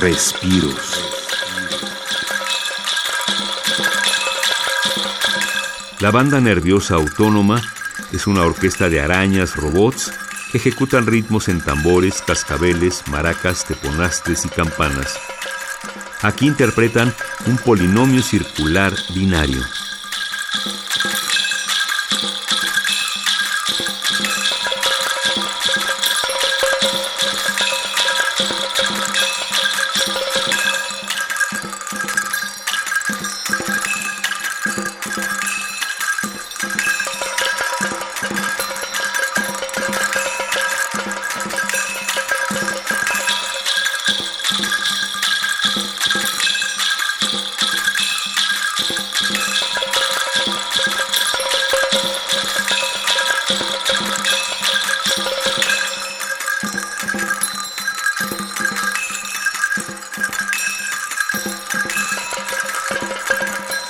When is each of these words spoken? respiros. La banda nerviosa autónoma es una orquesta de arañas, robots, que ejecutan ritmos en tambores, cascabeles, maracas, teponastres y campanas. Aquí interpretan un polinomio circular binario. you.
respiros. 0.00 0.76
La 6.00 6.12
banda 6.12 6.40
nerviosa 6.40 6.94
autónoma 6.94 7.60
es 8.12 8.26
una 8.26 8.42
orquesta 8.42 8.88
de 8.88 9.00
arañas, 9.00 9.56
robots, 9.56 10.12
que 10.52 10.58
ejecutan 10.58 11.06
ritmos 11.06 11.48
en 11.48 11.60
tambores, 11.60 12.22
cascabeles, 12.22 13.02
maracas, 13.08 13.64
teponastres 13.64 14.44
y 14.44 14.48
campanas. 14.48 15.18
Aquí 16.22 16.46
interpretan 16.46 17.12
un 17.46 17.58
polinomio 17.58 18.22
circular 18.22 18.94
binario. 19.14 19.62
you. 34.76 34.97